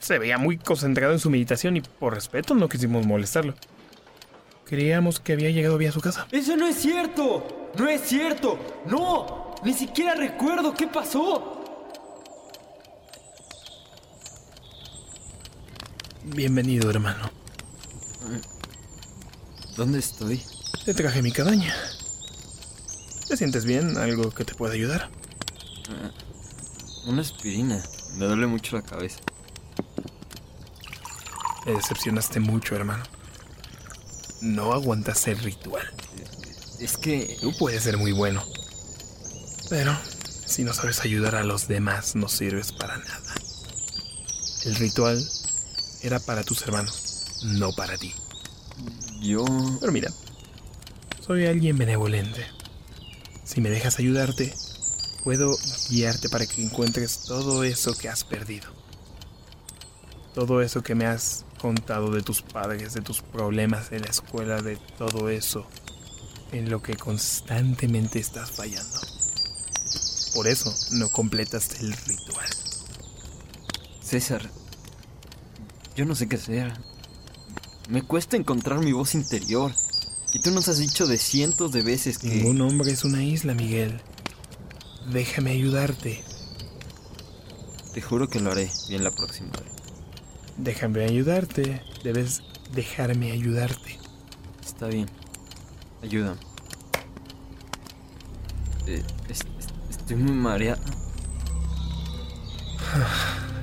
Se 0.00 0.18
veía 0.18 0.38
muy 0.38 0.58
concentrado 0.58 1.12
en 1.12 1.20
su 1.20 1.30
meditación 1.30 1.76
y 1.76 1.80
por 1.80 2.14
respeto 2.14 2.56
no 2.56 2.68
quisimos 2.68 3.06
molestarlo. 3.06 3.54
Creíamos 4.72 5.20
que 5.20 5.34
había 5.34 5.50
llegado 5.50 5.76
bien 5.76 5.90
a 5.90 5.92
su 5.92 6.00
casa. 6.00 6.26
¡Eso 6.30 6.56
no 6.56 6.66
es 6.66 6.76
cierto! 6.76 7.70
¡No 7.76 7.90
es 7.90 8.08
cierto! 8.08 8.58
¡No! 8.86 9.54
Ni 9.62 9.74
siquiera 9.74 10.14
recuerdo 10.14 10.72
qué 10.72 10.86
pasó. 10.86 11.62
Bienvenido, 16.24 16.88
hermano. 16.88 17.30
¿Dónde 19.76 19.98
estoy? 19.98 20.42
Te 20.86 20.94
traje 20.94 21.20
mi 21.20 21.32
cabaña. 21.32 21.74
¿Te 23.28 23.36
sientes 23.36 23.66
bien? 23.66 23.98
¿Algo 23.98 24.30
que 24.30 24.46
te 24.46 24.54
pueda 24.54 24.72
ayudar? 24.72 25.10
Una 27.04 27.20
aspirina. 27.20 27.78
Me 28.16 28.24
duele 28.24 28.46
mucho 28.46 28.76
la 28.76 28.82
cabeza. 28.82 29.20
Me 31.66 31.72
decepcionaste 31.72 32.40
mucho, 32.40 32.74
hermano. 32.74 33.04
No 34.42 34.72
aguantas 34.72 35.28
el 35.28 35.38
ritual. 35.38 35.88
Es 36.80 36.96
que... 36.96 37.38
Tú 37.40 37.56
puedes 37.56 37.84
ser 37.84 37.96
muy 37.96 38.10
bueno. 38.10 38.44
Pero 39.70 39.96
si 40.44 40.64
no 40.64 40.74
sabes 40.74 41.00
ayudar 41.00 41.36
a 41.36 41.44
los 41.44 41.68
demás, 41.68 42.16
no 42.16 42.28
sirves 42.28 42.72
para 42.72 42.98
nada. 42.98 43.34
El 44.64 44.74
ritual 44.74 45.24
era 46.02 46.18
para 46.18 46.42
tus 46.42 46.60
hermanos, 46.62 47.40
no 47.44 47.72
para 47.72 47.96
ti. 47.96 48.12
Yo... 49.20 49.44
Pero 49.80 49.92
mira, 49.92 50.10
soy 51.24 51.46
alguien 51.46 51.78
benevolente. 51.78 52.44
Si 53.44 53.60
me 53.60 53.70
dejas 53.70 54.00
ayudarte, 54.00 54.52
puedo 55.22 55.56
guiarte 55.88 56.28
para 56.28 56.46
que 56.46 56.64
encuentres 56.64 57.22
todo 57.26 57.62
eso 57.62 57.94
que 57.96 58.08
has 58.08 58.24
perdido. 58.24 58.68
Todo 60.34 60.62
eso 60.62 60.82
que 60.82 60.96
me 60.96 61.06
has 61.06 61.44
contado 61.62 62.10
de 62.10 62.22
tus 62.22 62.42
padres, 62.42 62.92
de 62.92 63.02
tus 63.02 63.22
problemas 63.22 63.92
en 63.92 64.02
la 64.02 64.10
escuela, 64.10 64.60
de 64.60 64.76
todo 64.98 65.28
eso 65.28 65.64
en 66.50 66.68
lo 66.68 66.82
que 66.82 66.96
constantemente 66.96 68.18
estás 68.18 68.50
fallando. 68.50 68.98
Por 70.34 70.48
eso 70.48 70.74
no 70.90 71.08
completas 71.08 71.80
el 71.80 71.92
ritual. 71.92 72.50
César, 74.02 74.50
yo 75.94 76.04
no 76.04 76.16
sé 76.16 76.28
qué 76.28 76.36
hacer. 76.36 76.72
Me 77.88 78.02
cuesta 78.02 78.36
encontrar 78.36 78.80
mi 78.80 78.92
voz 78.92 79.14
interior. 79.14 79.72
Y 80.34 80.40
tú 80.40 80.50
nos 80.50 80.66
has 80.68 80.78
dicho 80.78 81.06
de 81.06 81.18
cientos 81.18 81.72
de 81.72 81.82
veces 81.82 82.18
que... 82.18 82.28
Ningún 82.28 82.60
hombre 82.62 82.90
es 82.90 83.04
una 83.04 83.22
isla, 83.22 83.54
Miguel. 83.54 84.00
Déjame 85.12 85.52
ayudarte. 85.52 86.24
Te 87.94 88.02
juro 88.02 88.28
que 88.28 88.40
lo 88.40 88.50
haré 88.50 88.70
bien 88.88 89.04
la 89.04 89.10
próxima 89.10 89.50
vez. 89.50 89.81
Déjame 90.56 91.04
ayudarte. 91.04 91.82
Debes 92.04 92.42
dejarme 92.72 93.32
ayudarte. 93.32 93.98
Está 94.64 94.86
bien. 94.86 95.08
Ayúdame. 96.02 96.36
Eh, 98.86 99.02
es- 99.28 99.40
es- 99.58 99.66
estoy 99.90 100.16
muy 100.16 100.32
mareado. 100.32 100.82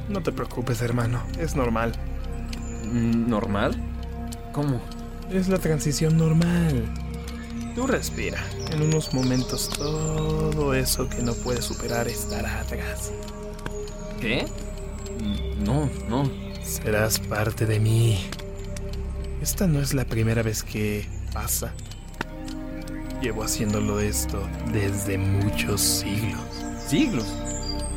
No 0.10 0.24
te 0.24 0.32
preocupes, 0.32 0.82
hermano. 0.82 1.22
Es 1.38 1.56
normal. 1.56 1.92
¿Normal? 2.92 3.76
¿Cómo? 4.54 4.82
Es 5.30 5.48
la 5.50 5.60
transición 5.60 6.18
normal. 6.18 6.92
Tú 7.76 7.86
respira. 7.86 8.44
En 8.72 8.82
unos 8.82 9.14
momentos 9.14 9.70
todo 9.70 10.74
eso 10.74 11.08
que 11.08 11.22
no 11.22 11.36
puedes 11.36 11.66
superar 11.66 12.08
estará 12.08 12.62
atrás. 12.62 13.12
¿Qué? 14.20 14.48
No, 15.60 15.88
no. 16.10 16.24
Serás 16.70 17.18
parte 17.20 17.66
de 17.66 17.80
mí. 17.80 18.30
Esta 19.42 19.66
no 19.66 19.82
es 19.82 19.96
la 19.96 20.06
primera 20.06 20.44
vez 20.44 20.62
que 20.62 21.10
pasa. 21.34 21.74
Llevo 23.24 23.44
haciéndolo 23.44 24.00
esto 24.00 24.48
desde 24.72 25.18
muchos 25.18 25.82
siglos. 25.82 26.44
¿Siglos? 26.88 27.26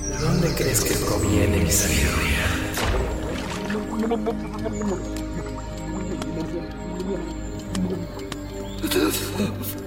¿De 0.09 0.17
dónde 0.17 0.55
crees 0.55 0.81
que 0.85 0.95
proviene 0.95 1.59
mi 1.59 1.71
sabiduría? 1.71 2.47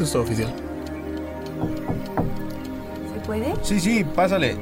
Eso 0.00 0.06
es 0.06 0.12
todo 0.12 0.22
oficial. 0.22 0.54
¿Se 3.12 3.20
puede? 3.26 3.52
Sí, 3.60 3.78
sí, 3.78 4.02
pásale. 4.02 4.56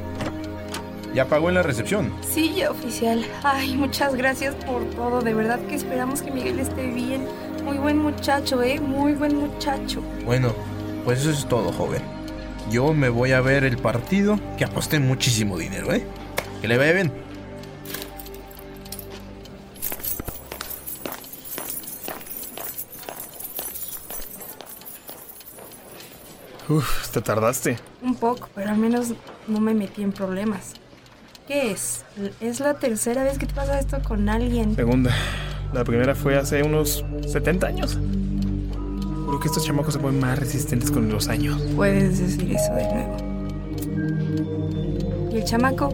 Ya 1.15 1.27
pagó 1.27 1.49
en 1.49 1.55
la 1.55 1.63
recepción. 1.63 2.13
Sí, 2.29 2.55
ya 2.57 2.73
oficial. 2.73 3.25
Ay, 3.45 3.77
muchas 3.77 4.17
gracias 4.17 4.57
por 4.57 4.85
todo. 4.97 5.21
De 5.21 5.35
verdad 5.35 5.61
que 5.69 5.77
esperamos 5.77 6.23
que 6.23 6.33
Miguel 6.33 6.59
esté 6.59 6.89
bien. 6.89 7.25
Muy 7.65 7.79
buen 7.79 7.99
muchacho, 7.99 8.65
¿eh? 8.65 8.81
Muy 8.81 9.13
buen 9.13 9.37
muchacho. 9.37 10.03
Bueno, 10.27 10.53
pues 11.05 11.21
eso 11.21 11.31
es 11.31 11.47
todo, 11.47 11.71
joven. 11.71 12.03
Yo 12.69 12.93
me 12.93 13.09
voy 13.09 13.31
a 13.31 13.41
ver 13.41 13.63
el 13.63 13.79
partido, 13.79 14.41
que 14.57 14.65
aposté 14.65 14.99
muchísimo 14.99 15.57
dinero, 15.57 15.93
¿eh? 15.93 16.05
Que 16.61 16.67
le 16.67 16.79
vaya 16.79 16.95
bien. 16.95 17.13
Uf, 26.69 27.09
te 27.09 27.23
tardaste. 27.23 27.79
Un 28.03 28.15
poco, 28.15 28.49
pero 28.55 28.71
al 28.71 28.77
menos 28.77 29.15
no 29.47 29.61
me 29.61 29.73
metí 29.73 30.03
en 30.03 30.13
problemas. 30.13 30.75
¿Qué 31.47 31.71
es? 31.71 32.05
¿Es 32.41 32.61
la 32.61 32.75
tercera 32.75 33.25
vez 33.25 33.39
que 33.39 33.47
te 33.47 33.55
pasa 33.55 33.79
esto 33.79 33.99
con 34.07 34.29
alguien? 34.29 34.77
Segunda. 34.77 35.11
La 35.73 35.83
primera 35.83 36.15
fue 36.15 36.37
hace 36.37 36.63
unos 36.63 37.05
70 37.27 37.67
años. 37.67 37.93
Seguro 37.93 39.41
que 39.41 39.49
estos 39.49 39.65
chamacos 39.65 39.95
se 39.95 40.01
ponen 40.01 40.21
más 40.21 40.39
resistentes 40.39 40.91
con 40.91 41.11
los 41.11 41.29
años. 41.29 41.59
Puedes 41.75 42.19
decir 42.19 42.53
eso 42.55 42.75
de 42.75 42.85
nuevo. 42.93 43.17
¿Y 45.33 45.37
el 45.37 45.45
chamaco? 45.45 45.89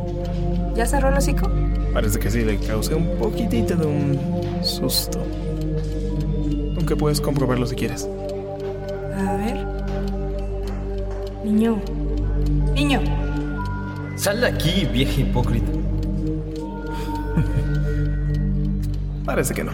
¿Ya 0.74 0.86
cerró 0.86 1.08
el 1.08 1.14
hocico? 1.14 1.48
Parece 1.92 2.18
que 2.18 2.30
sí, 2.30 2.44
le 2.44 2.58
causé 2.58 2.96
un 2.96 3.16
poquitito 3.18 3.76
de 3.76 3.86
un 3.86 4.64
susto. 4.64 5.20
Aunque 6.76 6.96
puedes 6.96 7.20
comprobarlo 7.20 7.66
si 7.66 7.76
quieres. 7.76 8.08
A 9.16 9.36
ver. 9.36 9.73
Niño. 11.44 11.78
Niño. 12.72 13.00
Sal 14.16 14.40
de 14.40 14.46
aquí, 14.46 14.86
vieja 14.86 15.20
hipócrita. 15.20 15.70
Parece 19.26 19.52
que 19.52 19.62
no. 19.62 19.72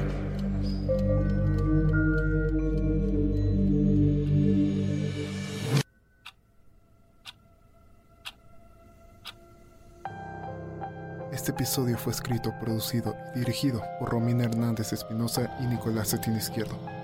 Este 11.32 11.52
episodio 11.52 11.96
fue 11.96 12.12
escrito, 12.12 12.52
producido 12.60 13.16
y 13.36 13.38
dirigido 13.38 13.80
por 14.00 14.10
Romina 14.10 14.44
Hernández 14.44 14.92
Espinosa 14.92 15.56
y 15.60 15.66
Nicolás 15.66 16.10
Cetín 16.10 16.36
Izquierdo. 16.36 16.99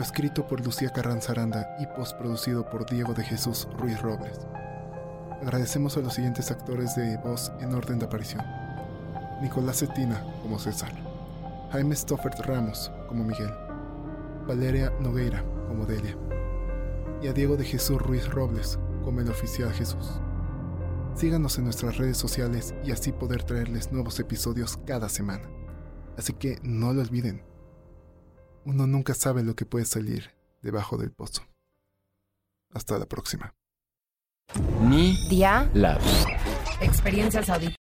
Escrito 0.00 0.46
por 0.46 0.64
Lucía 0.64 0.90
Carranza 0.90 1.32
Aranda 1.32 1.76
y 1.80 1.86
postproducido 1.86 2.70
por 2.70 2.88
Diego 2.88 3.14
de 3.14 3.24
Jesús 3.24 3.66
Ruiz 3.76 4.00
Robles. 4.00 4.38
Agradecemos 5.42 5.96
a 5.96 6.00
los 6.00 6.14
siguientes 6.14 6.52
actores 6.52 6.94
de 6.94 7.16
voz 7.16 7.50
en 7.60 7.74
orden 7.74 7.98
de 7.98 8.06
aparición. 8.06 8.44
Nicolás 9.42 9.80
Cetina 9.80 10.24
como 10.42 10.58
César, 10.58 10.92
Jaime 11.72 11.96
Stoffert 11.96 12.38
Ramos 12.46 12.92
como 13.08 13.24
Miguel, 13.24 13.50
Valeria 14.46 14.92
Nogueira 15.00 15.44
como 15.66 15.84
Delia 15.84 16.16
y 17.20 17.26
a 17.26 17.32
Diego 17.32 17.56
de 17.56 17.64
Jesús 17.64 18.00
Ruiz 18.00 18.28
Robles 18.28 18.78
como 19.02 19.20
el 19.20 19.28
oficial 19.28 19.72
Jesús. 19.72 20.20
Síganos 21.16 21.58
en 21.58 21.64
nuestras 21.64 21.96
redes 21.96 22.16
sociales 22.16 22.72
y 22.84 22.92
así 22.92 23.10
poder 23.10 23.42
traerles 23.42 23.90
nuevos 23.90 24.20
episodios 24.20 24.76
cada 24.86 25.08
semana. 25.08 25.48
Así 26.16 26.34
que 26.34 26.58
no 26.62 26.92
lo 26.92 27.02
olviden. 27.02 27.47
Uno 28.68 28.86
nunca 28.86 29.14
sabe 29.14 29.42
lo 29.42 29.56
que 29.56 29.64
puede 29.64 29.86
salir 29.86 30.30
debajo 30.60 30.98
del 30.98 31.10
pozo. 31.10 31.42
Hasta 32.74 32.98
la 32.98 33.06
próxima. 33.06 33.54
Media 34.82 35.16
Dia. 35.30 35.70
Lab. 35.72 36.00
Experiencias 36.82 37.48
auditivas. 37.48 37.87